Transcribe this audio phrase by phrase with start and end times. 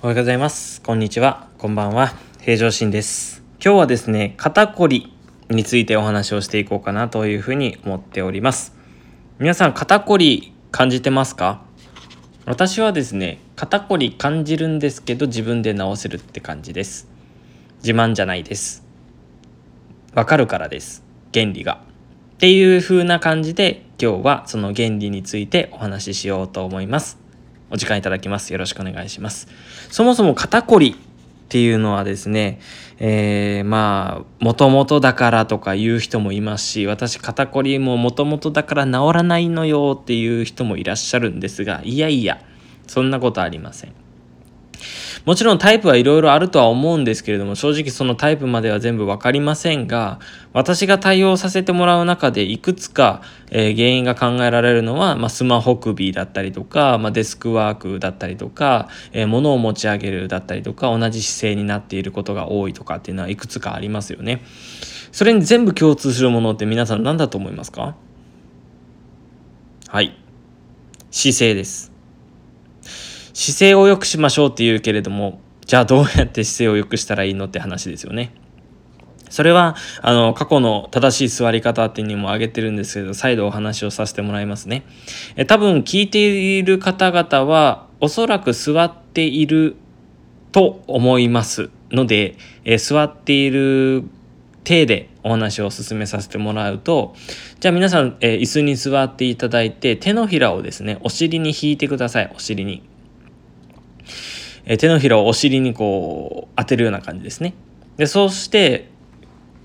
[0.00, 0.80] おはようございます。
[0.82, 1.48] こんにちは。
[1.58, 2.14] こんばんは。
[2.40, 3.42] 平常心です。
[3.60, 5.12] 今日はですね、肩こり
[5.50, 8.76] についてお話をしていこうかなというふうに思っております。
[9.40, 11.62] 皆さん、肩こり感じてますか？
[12.46, 17.08] 私はですね、肩こり感じるんですけど、自分で治せるって感じです。
[17.82, 18.84] 自慢じゃないです。
[20.14, 21.02] わかるからです。
[21.34, 21.82] 原理が。
[22.34, 27.18] っていう風な感じで、今日はその原理についてお話ししようと思います。
[27.70, 28.52] お時間いただきます。
[28.52, 29.48] よろしくお願いします。
[29.90, 30.96] そもそも肩こり
[31.48, 32.60] っていうのはですね、
[32.98, 42.40] えー、まあ、もともとだからとか言う人もいますし、私肩こりももともとだから治らないのよっていう人もいらっしゃるんですが、いやいや、
[42.86, 44.07] そんなことありません。
[45.24, 50.20] もちろんタイプはいろいろあるとは思うんですけれども、正直そのタイプまでは全部わかりませんが、
[50.52, 64.42] 私が対応させてもらう中でいくつか、えー原因が考えられるのは、まあ、スマホ首だったりとか、まあ、デスクワークだったりとか、えー物を持ち上げるだったりとか、同じ姿勢になっていることが多いとかっていうのはいくつかありますよね。
[65.12, 67.96] それに全部共通するものって皆さん何だと思いますか？
[69.88, 70.16] はい。
[71.10, 71.97] 姿勢です。
[73.38, 78.34] 姿勢を良くしましょうって言うけれども、じゃあどうやって姿勢を良くしたらいいのって話ですよね。
[79.30, 84.82] それは、あの、過去の正しい座り方っていうにも挙げてるんですけど、再度お話をさせてもらいますね。
[85.36, 89.76] え多分聞いている方々は、おそらく座っている
[90.50, 94.02] と思いますので、え座っている
[94.64, 97.14] 体でお話を進めさせてもらうと、
[97.60, 102.87] じゃあ皆さん、え椅子に座っていただいて、手のひらをですね、お尻に引いてください、お尻に。
[104.64, 107.54] え手のひらをお尻にこう当てるような感じですね。
[107.96, 108.90] で、そうして、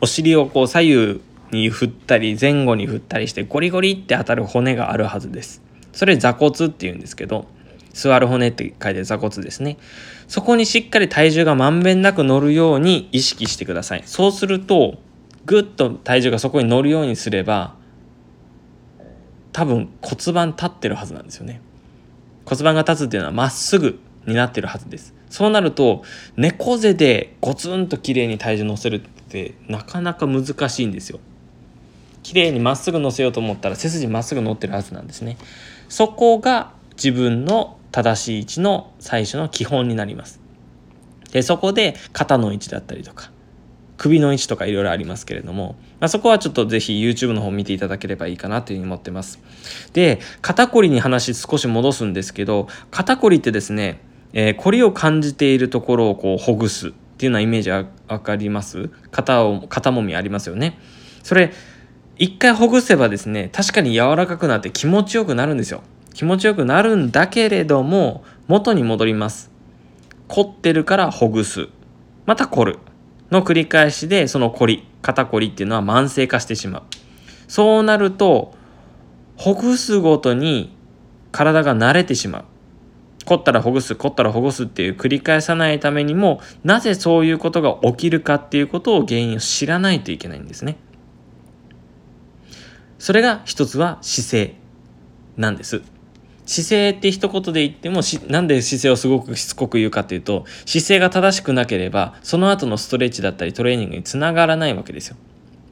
[0.00, 5.62] お尻をこう左右に振ったり前後に振ったりしてゴリゴリって当たる骨があるはずです。
[5.92, 7.46] それ座骨って言うんですけど、
[7.92, 9.78] 座る骨って書いて座骨ですね。
[10.28, 14.02] そこにしっかり体重がまんべんなく乗るように意識してください。
[14.06, 14.98] そうすると、
[15.44, 17.74] ぐっと体重がそこに乗るようにすれば、
[19.52, 21.60] 多分骨盤立ってるはずなんですよね。
[22.44, 25.14] 骨盤が立つっていうのはまっすぐになってるはずです。
[25.28, 26.02] そうなると
[26.36, 31.20] 猫背でゴツンと綺麗に体重乗せるってなかなか難しいんですよ。
[32.22, 35.36] 綺麗にまっすぐ乗せようと思ったら背筋まっすぐ乗ってるはずなんですね。
[35.88, 40.40] そこが自分の正しい位置の最初の基本になります。
[41.32, 43.30] で、そこで肩の位置だったりとか、
[43.96, 49.38] 首の位置とかいろいろありますけれども、まあ、そこはちょっとぜひ YouTube の方見ていただければいいかなというふうに思ってます。
[49.92, 54.00] で、肩こりに話少し戻すんですけど、肩こりってですね、
[54.32, 60.78] えー、こりを感じているところをこうほぐすっていうようなイメージわわかります肩を、肩もみありますよね。
[61.22, 61.52] それ、
[62.16, 65.82] 一回ほぐせばですね、確かに柔らかくなって気持ちよくなるんですよ。
[66.12, 69.50] 気持ちよくなるんだけれども、元に戻ります。
[70.28, 71.68] 凝ってるからほぐす。
[72.26, 72.78] また凝る。
[73.30, 76.82] の繰り返しで、その凝り、肩こりっていうのは慢性化してしまう。
[77.48, 78.52] そうなると、
[79.36, 80.76] ほぐすごとに
[81.32, 82.44] 体が慣れてしまう。
[83.30, 90.78] 凝ったらほぐす、凝ったらほぐすっていう繰り返さないためにも、なぜそういうことが起きるかっていうことを原因を知らないといけないんですね。
[92.98, 94.54] それが一つは姿勢
[95.36, 95.80] なんです。
[96.44, 105.16] 姿勢って一言で言ってもし、なんで姿勢をすごくしつこく言うかっていうと、姿勢が正しくなければ、その後のストレッチだったりトレーニングにつながらないわけですよ。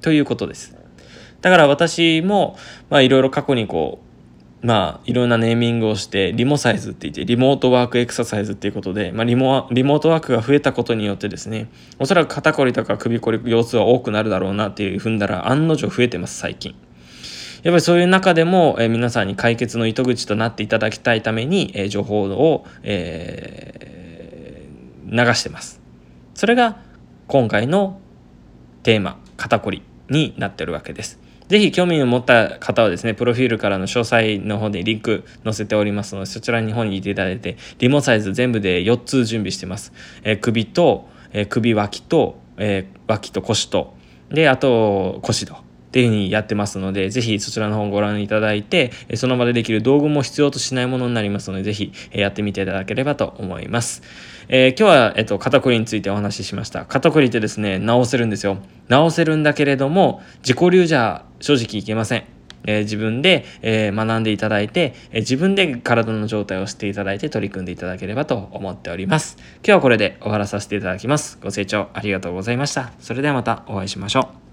[0.00, 0.76] ということです。
[1.40, 2.58] だから私も、
[2.90, 4.13] まあいろいろ過去にこう、
[4.64, 16.74] まあいろんなネーミングをして、リモサイズって言って、リモートワークエクササイズっていうことで、まあリモリモートワークが増えたことによってですね、おそらく肩こりとか首こり、腰痛は多くなるだろうなっていう踏んだら案の定増えてます、最近。
[17.62, 25.82] やっぱりそういう中でも、えー皆さんに解決の糸口となっていただきたいために、えー情報を、えー流してます。
[26.34, 26.78] それが
[27.26, 28.00] 今回の
[28.82, 31.20] テーマ、肩こりになってるわけです。
[31.54, 39.92] ぜひ興味を持った方はですね、プロフィールからの詳細の方でリンク載せておりますので、そちらに方に行っていただいて、リモサイズ全部で4つ準備してます。
[40.24, 43.94] えー首と、えー首脇と、えー脇と腰と、
[44.30, 45.54] で、あと腰と。
[45.54, 45.56] っ
[45.94, 54.02] ていうふうにやってますので、ぜひそちらの方をご覧いただいて、その場でできる道具も必要としないものになりますので、ぜひやってみていただければと思います。
[54.48, 56.84] えー今日は、えっと、肩こりについてお話ししました。
[56.84, 58.56] 肩こりってですね、治せるんですよ。
[58.90, 62.24] 治せるんだけれども、自己流じゃ正直いけません。
[62.66, 69.36] えー自分で、えー学んでいただいて、えー自分で体の状態を知っていただいて取り組んでいただければと思っております。
[69.58, 71.38] 今日はこれで終わらさせていただきます。
[71.42, 72.92] ご清聴ありがとうございました。
[72.98, 74.43] それではまたお会いしましょう。